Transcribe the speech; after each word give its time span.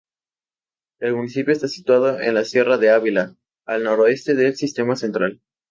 El 0.99 1.13
municipio 1.13 1.53
está 1.53 1.67
situado 1.67 2.19
en 2.19 2.33
la 2.33 2.43
Sierra 2.43 2.79
de 2.79 2.89
Ávila, 2.89 3.35
al 3.67 3.83
noroeste 3.83 4.33
del 4.33 4.55
Sistema 4.55 4.95
Central. 4.95 5.39